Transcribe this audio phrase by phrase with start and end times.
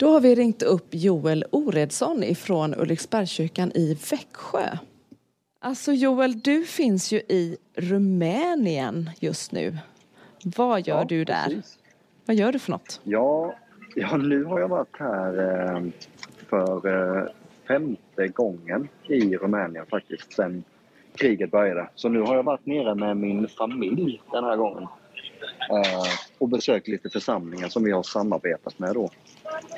[0.00, 4.78] Då har vi ringt upp Joel Oredsson ifrån Ulriksbergskyrkan i Växjö.
[5.60, 9.78] Alltså Joel, du finns ju i Rumänien just nu.
[10.44, 11.44] Vad gör Ja, du där?
[11.44, 11.78] precis.
[12.26, 13.00] Vad gör du för något?
[13.04, 13.54] Ja,
[13.94, 15.38] ja, nu har jag varit här
[15.74, 15.82] eh,
[16.48, 16.86] för
[17.18, 17.24] eh,
[17.68, 20.64] femte gången i Rumänien faktiskt sen
[21.14, 21.88] kriget började.
[21.94, 24.86] Så nu har jag varit nere med min familj den här gången.
[26.38, 29.10] Och besökt lite församlingar som vi har samarbetat med då.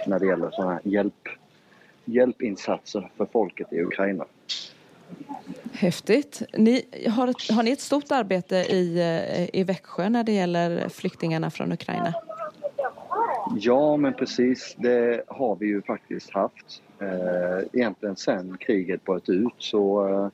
[0.07, 1.29] När det gäller sådana här hjälp,
[2.05, 4.25] hjälpinsatser för folket i Ukraina.
[5.73, 6.43] Häftigt.
[6.59, 11.51] Ni, har, har ni ett stort arbete i, eh, i Växjö när det gäller flyktingarna
[11.51, 12.15] från Ukraina?
[13.57, 14.77] Ja, men precis.
[14.79, 16.83] Det har vi ju faktiskt haft.
[17.01, 20.29] Eh, egentligen sen kriget bröt ut så eh,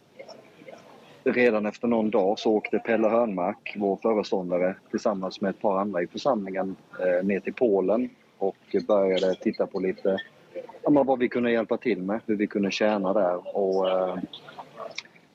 [1.32, 6.02] redan efter någon dag så åkte Pelle Hörnmark, vår föreståndare, tillsammans med ett par andra
[6.02, 10.18] i församlingen eh, ner till Polen och började titta på lite
[10.82, 13.56] ja, vad vi kunde hjälpa till med, hur vi kunde tjäna där.
[13.56, 14.18] Och, eh,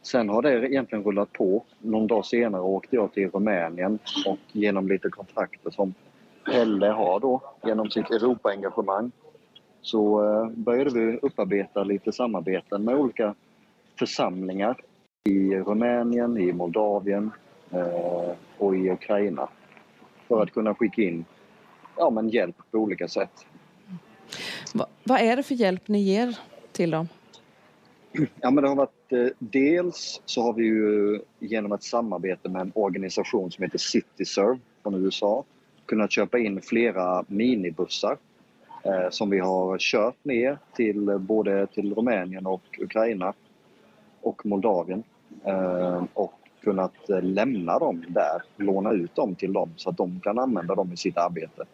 [0.01, 1.63] sen har det egentligen rullat på.
[1.79, 5.94] Någon dag senare åkte jag till Rumänien och genom lite kontakter som
[6.45, 9.11] Pelle har då genom sitt Europaengagemang
[9.81, 13.35] så eh, började vi upparbeta lite samarbeten med olika
[13.99, 14.77] församlingar
[15.23, 17.31] i Rumänien, i Moldavien
[17.72, 19.50] eh, och i Ukraina
[20.28, 21.25] för att kunna skicka in
[21.97, 23.45] ja, men hjälp på olika sätt.
[24.73, 26.39] Va, vad är det för hjälp ni ger
[26.72, 27.08] till dem?
[28.41, 32.61] Ja, men det har varit, eh, dels så har vi ju genom ett samarbete med
[32.61, 35.44] en organisation som heter CityServe från USA
[35.85, 38.17] kunnat köpa in flera minibussar
[38.83, 43.33] eh, som vi har kört ner till eh, både till Rumänien och Ukraina
[44.22, 45.03] och Moldavien
[45.45, 46.33] eh, och
[46.64, 50.75] kunnat eh, lämna dem där, låna ut dem till dem så att de kan använda
[50.75, 51.66] dem i sitt arbete.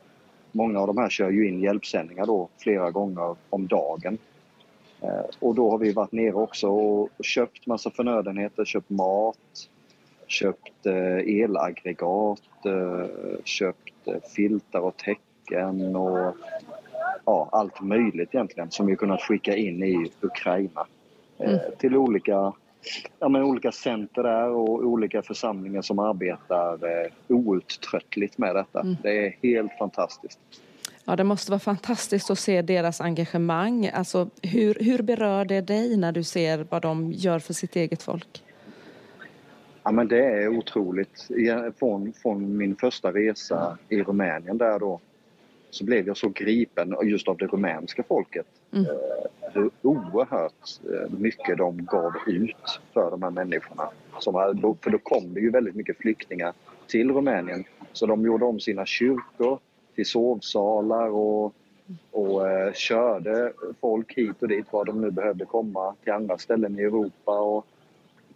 [0.52, 4.18] Många av de här kör ju in hjälpsändningar då flera gånger om dagen
[5.02, 9.70] eh, Och då har vi varit nere också och köpt massa förnödenheter, köpt mat,
[10.28, 10.86] köpt
[11.26, 12.42] elaggregat,
[13.44, 13.94] köpt
[14.36, 16.36] filtar och täcken och
[17.26, 20.86] ja, allt möjligt egentligen som vi kunnat skicka in i Ukraina.
[21.40, 21.60] Eh, Mm.
[21.78, 22.54] Till olika,
[23.20, 28.82] ja, men olika center där och olika församlingar som arbetar eh, outtröttligt med detta.
[28.82, 28.96] Mm.
[29.04, 30.40] Det är helt fantastiskt.
[31.06, 33.88] Ja, det måste vara fantastiskt att se deras engagemang.
[33.94, 38.04] Alltså, hur, hur berör det dig när du ser vad de gör för sitt eget
[38.04, 38.44] folk?
[39.84, 41.28] Ja, men det är otroligt.
[41.80, 45.00] Från, från min första resa i Rumänien där då
[45.70, 48.46] så blev jag så gripen just av det rumänska folket.
[48.78, 48.90] Mm.
[48.90, 53.90] Eh, hur oerhört eh, mycket de gav ut för de här människorna.
[54.20, 54.34] Som,
[54.82, 56.54] för då kom det ju väldigt mycket flyktingar
[56.88, 57.64] till Rumänien.
[57.94, 59.60] Så de gjorde om sina kyrkor
[59.96, 61.54] till sovsalar och,
[62.12, 66.80] och eh, körde folk hit och dit var de nu behövde komma till andra ställen
[66.80, 67.40] i Europa.
[67.40, 67.68] Och,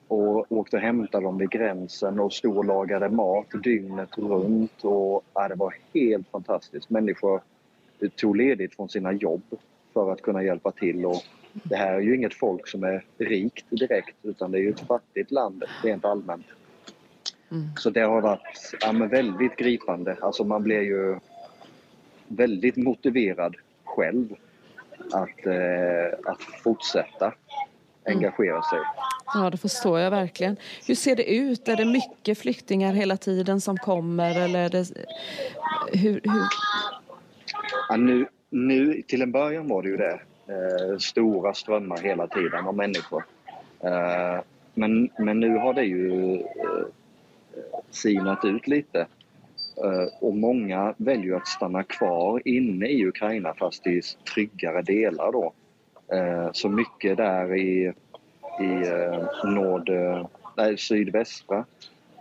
[0.08, 4.84] och åkte och hämtade dem vid gränsen och stod och lagade mat dygnet runt.
[4.84, 6.90] Och, ja, det var helt fantastiskt.
[6.90, 7.42] Människor
[8.00, 9.44] eh, tog ledigt från sina jobb
[9.94, 11.06] för att kunna hjälpa till.
[11.06, 14.70] Och det här är ju inget folk som är rikt direkt utan det är ju
[14.70, 16.46] ett fattigt land rent allmänt.
[17.52, 17.70] Mm.
[17.78, 20.18] Så det har varit ja, väldigt gripande.
[20.22, 21.20] Alltså man blir ju
[22.28, 24.36] väldigt motiverad själv
[25.12, 27.34] att, eh, att fortsätta
[28.06, 28.80] engagera sig.
[29.34, 30.58] Ja, det förstår jag verkligen.
[30.88, 31.68] Hur ser det ut?
[31.68, 34.40] Är det mycket flyktingar hela tiden som kommer?
[34.40, 34.92] Eller det...
[35.94, 36.44] hur, hur...
[37.90, 40.20] Ja, nu, nu, till en början var det ju det.
[40.48, 43.24] Eh, stora strömmar hela tiden av människor.
[43.80, 44.40] Eh,
[44.74, 46.86] men, men nu har det ju eh,
[47.90, 49.00] sinat ut lite.
[49.84, 54.02] Eh, och många väljer att stanna kvar inne i Ukraina fast i
[54.34, 55.54] tryggare delar då.
[56.16, 57.94] Eh, så mycket där i,
[58.60, 59.90] i eh, nord,
[60.58, 61.66] nej, sydvästra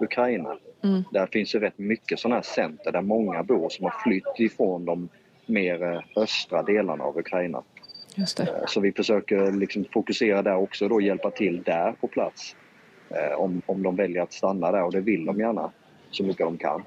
[0.00, 1.02] Ukraina Mm.
[1.10, 4.84] där finns ju rätt mycket sådana här center där många bor som har flytt ifrån
[4.84, 5.08] de
[5.50, 7.62] mer eh, östra delarna av Ukraina.
[8.16, 8.25] Eh,
[8.67, 12.56] Så vi försöker liksom fokusera där också och hjälpa till där på plats.
[13.11, 15.70] Eh, Om, om de väljer att stanna där och det vill de gärna
[16.11, 16.82] så mycket de kan.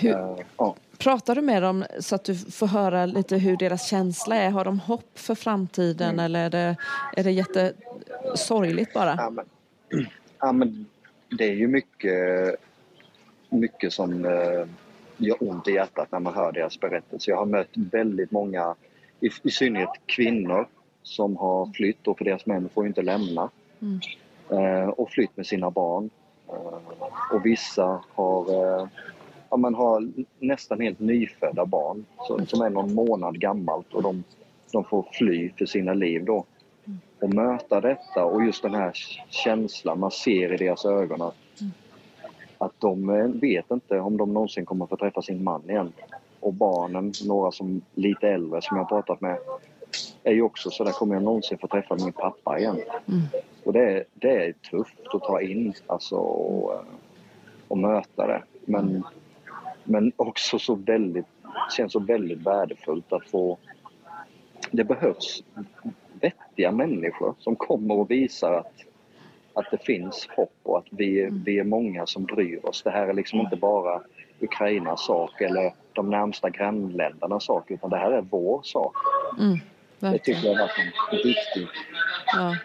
[0.00, 0.76] Hur, Eh, Ja.
[0.98, 4.50] pratar du med dem så att du får höra lite hur deras känsla är?
[4.50, 6.24] Har de hopp för framtiden Mm.
[6.24, 6.76] eller är det,
[7.16, 9.14] är det jättesorgligt bara?
[9.18, 9.44] Ja, men,
[10.40, 10.86] ja, men
[11.38, 12.56] det är ju mycket,
[13.50, 14.24] mycket som
[15.26, 17.32] gör ont i hjärtat när man hör deras berättelser.
[17.32, 18.74] Jag har mött väldigt många,
[19.20, 20.66] i, i synnerhet kvinnor,
[21.02, 23.50] som har flytt och för deras män får ju inte lämna.
[23.80, 24.00] Mm.
[24.50, 26.10] Eh, och flytt med sina barn.
[26.48, 28.88] Eh, och vissa har eh,
[29.50, 30.08] ja, man har
[30.38, 34.24] nästan helt nyfödda barn så, som är någon månad gammalt och de,
[34.72, 36.44] de får fly för sina liv då.
[37.20, 38.92] Och möta detta och just den här
[39.28, 41.34] känslan man ser i deras ögon att,
[42.60, 45.92] att de eh, vet inte om de någonsin kommer få träffa sin man igen.
[46.40, 49.38] Och barnen, några som lite äldre som jag har pratat med,
[50.22, 52.76] är ju också så där kommer jag någonsin få träffa min pappa igen.
[53.08, 53.20] Mm.
[53.64, 56.80] Och det, är- det är tufft att ta in alltså, och, eh,
[57.68, 58.42] och möta det.
[58.64, 59.04] Men,
[59.84, 61.26] men också så väldigt,
[61.76, 63.58] känns så väldigt värdefullt att få...
[64.70, 65.42] Det behövs
[66.20, 68.72] vettiga människor som kommer och visar att,
[69.54, 72.82] att det finns hopp och att vi, vi är många som bryr oss.
[72.82, 74.00] Det här är liksom inte bara
[74.40, 78.94] Ukrainas sak eller de närmsta grannländernas sak utan det här är vår sak.
[79.38, 79.58] Mm.
[79.98, 81.68] Det tycker jag har varit en viktig...
[82.26, 82.56] Ja.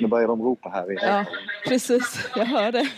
[0.00, 1.24] Nu börjar de ropa här i ja,
[1.68, 2.30] precis.
[2.36, 2.88] Jag hör det.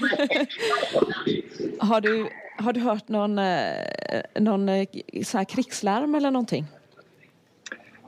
[1.87, 2.29] har, du,
[2.59, 4.87] har du hört någon, eh, någon eh,
[5.25, 6.67] så här krigslarm eller någonting?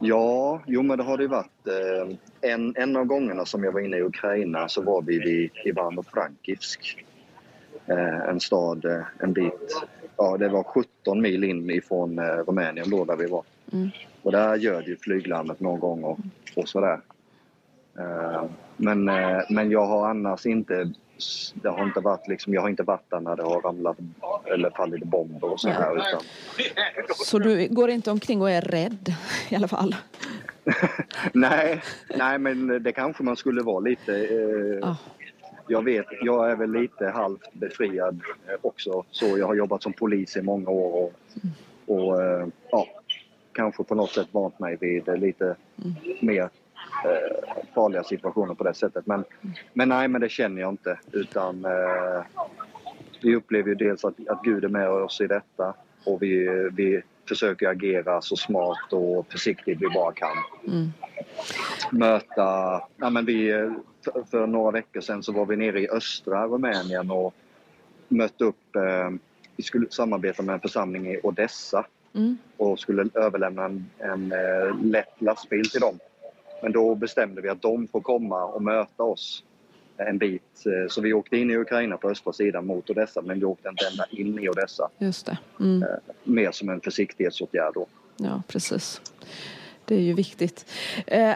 [0.03, 1.67] Ja, jo men det har det varit.
[1.67, 2.17] Eh,
[2.53, 7.05] en, en av gångerna som jag var inne i Ukraina så var vi vid Ivano-Frankivsk.
[7.87, 9.83] Eh, en stad eh, en bit,
[10.17, 13.45] ja det var 17 mil in ifrån Rumänien då där vi var.
[13.73, 13.89] Mm.
[14.23, 16.19] Och där gör ju flyglarmet någon gång och,
[16.57, 17.01] och sådär.
[18.77, 19.05] Men,
[19.51, 20.93] men jag har annars inte,
[21.55, 23.97] det har inte varit liksom, jag har inte varit där när det har ramlat
[24.45, 26.21] eller fallit bomber och så här utan
[27.15, 29.15] Så du går inte omkring och är rädd
[29.49, 29.97] i alla fall?
[31.33, 31.83] nej,
[32.17, 34.15] nej, men det kanske man skulle vara lite.
[34.15, 34.97] Eh, Ja.
[35.71, 39.05] Jag vet, jag är väl lite halvt befriad eh, också.
[39.11, 41.13] Så jag har jobbat som polis i många år och,
[41.87, 42.87] och eh, ja,
[43.53, 45.57] kanske på något sätt vant mig vid lite
[46.21, 46.49] mer
[47.05, 49.07] eh, farliga situationer på det sättet.
[49.07, 49.25] Men,
[49.73, 50.99] men nej, men det känner jag inte.
[51.13, 52.25] Utan eh,
[53.23, 55.75] vi upplever ju dels att, att Gud är med oss i detta
[56.05, 60.37] och vi, vi försöker agera så smart och försiktigt vi bara kan
[60.67, 60.93] Mm.
[61.91, 62.43] möta...
[62.97, 63.69] Ja, men vi,
[64.31, 67.35] för, några veckor sedan så var vi nere i östra Rumänien och
[68.09, 68.77] mötte upp...
[68.77, 69.11] Eh,
[69.57, 72.39] vi skulle samarbeta med en församling i Odessa Mm.
[72.57, 75.99] och skulle överlämna en, en eh, lätt lastbil till dem.
[76.63, 79.45] Men då bestämde vi att de får komma och möta oss
[79.97, 80.43] en bit.
[80.67, 83.69] Eh, Så vi åkte in i Ukraina på östra sidan mot Odessa men vi åkte
[83.69, 84.89] inte ända in i Odessa.
[84.99, 85.39] Just det.
[85.61, 85.85] Mm.
[86.25, 87.87] Mer som en försiktighetsåtgärd då.
[88.17, 89.01] Ja, precis.
[89.85, 90.67] Det är ju viktigt.
[91.07, 91.35] Eh,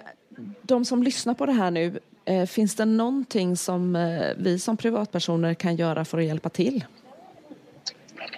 [0.62, 4.76] De som lyssnar på det här nu, eh, finns det någonting som eh, vi som
[4.76, 6.84] privatpersoner kan göra för att hjälpa till?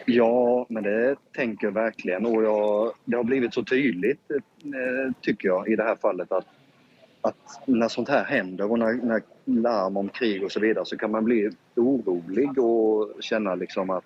[0.06, 2.27] Ja, men det tänker jag verkligen.
[2.27, 6.47] Och jag, det har blivit så tydligt, eh, tycker jag, i det här fallet att,
[7.26, 10.96] att när sånt här händer och när, när larm om krig och så vidare så
[10.96, 14.05] kan man bli orolig och känna liksom att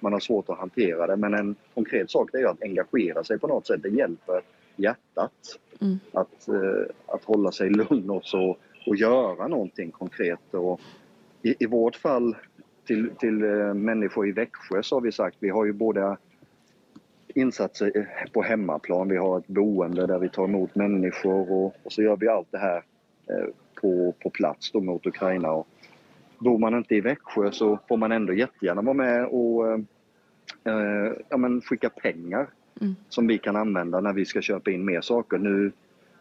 [0.00, 1.16] man har svårt att hantera det.
[1.16, 3.82] Men en konkret sak är ju att engagera sig på något sätt.
[3.82, 4.40] Det hjälper
[4.76, 6.00] hjärtat Mm.
[6.12, 8.56] att, eh, att hålla sig lugn och, så,
[8.86, 10.54] och göra någonting konkret.
[10.54, 10.80] Och
[11.42, 12.36] i, I vårt fall
[12.86, 16.16] till, till eh, människor i Växjö så har vi sagt vi har ju både
[17.36, 22.02] insatser på hemmaplan, vi har ett boende där vi tar emot människor och, och så
[22.02, 22.82] gör vi allt det här
[23.30, 23.46] eh,
[23.80, 25.52] på, på plats då mot Ukraina.
[25.52, 25.68] Och
[26.38, 29.78] bor man inte i Växjö så får man ändå jättegärna vara med och eh,
[30.64, 32.46] eh, ja, men skicka pengar
[32.80, 32.94] Mm.
[33.08, 35.38] som vi kan använda när vi ska köpa in mer saker.
[35.38, 35.72] Nu,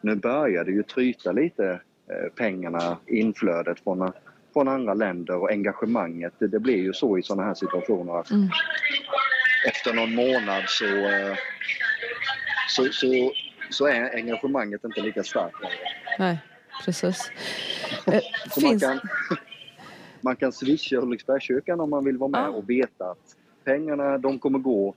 [0.01, 4.11] nu börjar det ju tryta lite eh, pengarna, inflödet från,
[4.53, 6.33] från andra länder och engagemanget.
[6.39, 8.47] Det, det blir ju så i sådana här situationer att Mm.
[9.67, 11.35] Efter någon månad så, eh,
[12.69, 13.31] så, så,
[13.69, 15.75] så är engagemanget inte lika starkt längre.
[16.19, 16.37] Nej,
[16.85, 17.31] precis.
[18.07, 18.83] Eh, Så man finns...
[18.83, 18.99] kan,
[20.21, 22.49] man kan swisha Ulriksbergskyrkan om man vill vara med Ah.
[22.49, 24.95] och veta att pengarna de kommer gå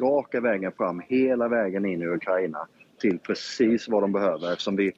[0.00, 2.66] raka vägen fram, hela vägen in i Ukraina
[3.00, 4.92] till precis vad de behöver eftersom vi,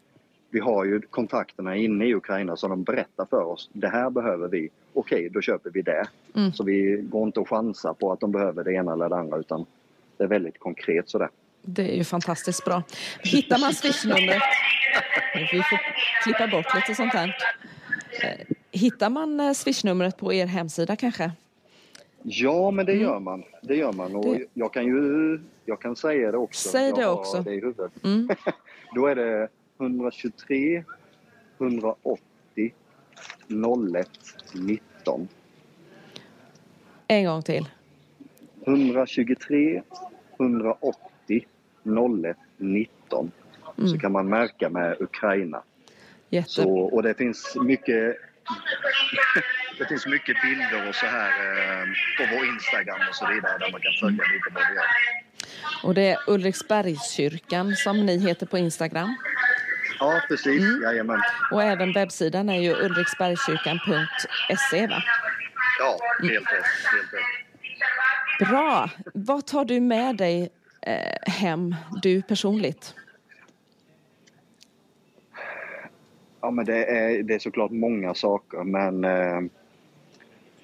[0.50, 3.70] vi har ju kontakterna inne i Ukraina som de berättar för oss.
[3.72, 4.70] Det här behöver vi.
[4.94, 6.06] Okej, då köper vi det.
[6.34, 6.52] Mm.
[6.52, 9.36] Så vi går inte att chansa på att de behöver det ena eller det andra
[9.38, 9.66] utan
[10.16, 11.28] det är väldigt konkret sådär.
[11.62, 12.82] Det är ju fantastiskt bra.
[13.22, 14.42] Hittar man swishnumret...
[15.34, 15.78] Vi får
[16.24, 17.36] klippa bort lite sånt här.
[18.22, 21.32] Eh, Hittar man eh, swishnumret på er hemsida kanske?
[22.22, 23.04] Ja, men det Mm.
[23.04, 23.44] gör man.
[23.62, 24.16] Det gör man.
[24.16, 26.68] Och Det- jag kan ju jag kan säga det också.
[26.68, 27.42] Säg det också.
[27.42, 28.04] det i huvudet.
[28.04, 28.28] Mm.
[28.94, 29.48] Då är det
[29.80, 30.84] 123
[31.58, 32.72] 180
[33.52, 34.08] 01
[34.54, 35.28] 19.
[37.08, 37.68] En gång till.
[38.66, 39.82] 123
[40.38, 41.46] 180
[41.84, 43.30] 01 19.
[43.76, 43.98] Så Mm.
[44.00, 45.62] kan man märka med Ukraina.
[46.30, 46.50] Jätte...
[46.50, 48.16] Så, och det finns mycket
[49.78, 51.84] det finns mycket bilder och så här eh,
[52.18, 54.84] på vår Instagram och så vidare där man kan följa lite vad vi gör.
[55.84, 59.14] Och det är Ulriksbergskyrkan som ni heter på Instagram.
[60.02, 60.62] Ja, precis.
[60.62, 60.82] Mm.
[60.82, 61.20] Jajamän.
[61.52, 65.02] Och även webbsidan är ju ulriksbergskyrkan.se va?
[65.78, 66.64] Ja, helt rätt.
[66.92, 68.48] Helt rätt.
[68.48, 68.90] Bra!
[69.14, 70.50] Vad tar du med dig
[70.82, 72.94] eh, hem, du personligt?
[76.40, 79.40] Ja, men det är, det är såklart många saker, men, eh,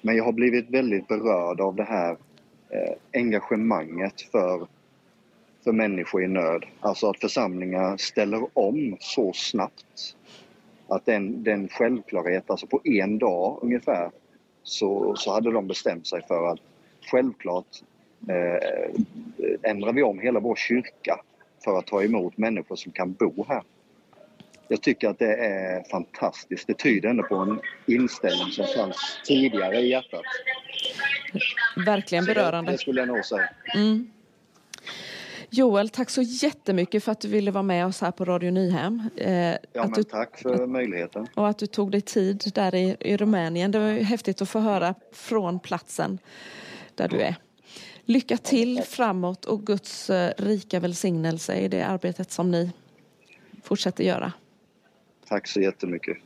[0.01, 2.11] men jag har blivit väldigt berörd av det här
[2.69, 4.67] eh, engagemanget för,
[5.69, 6.65] för människor i nöd.
[6.79, 10.15] Alltså att församlingar ställer om så snabbt.
[10.87, 14.11] Att den, den självklarhet, alltså på en dag ungefär,
[14.63, 16.59] så, så hade de bestämt sig för att
[17.11, 17.65] självklart
[18.29, 21.19] eh, ändrar vi om hela vår kyrka
[21.63, 23.63] för att ta emot människor som kan bo här.
[24.67, 26.67] Jag tycker att det är fantastiskt.
[26.67, 30.23] Det tyder ändå på en inställning som fanns tidigare i hjärtat.
[31.85, 32.71] Verkligen berörande.
[32.71, 33.49] Det, det skulle jag nog säga.
[33.75, 34.11] Mm.
[35.51, 39.09] Joel, tack så jättemycket för att du ville vara med oss här på Radio Nyhem.
[39.15, 41.27] Eh, ja, men du, tack för möjligheten.
[41.35, 43.71] Och att du tog dig tid där i, i Rumänien.
[43.71, 46.19] Det var häftigt att få höra från platsen
[46.95, 47.35] där du är.
[48.05, 52.71] Lycka till framåt och Guds eh, rika välsignelse i det arbetet som ni
[53.63, 54.33] fortsätter göra.
[55.27, 56.17] Tack så jättemycket.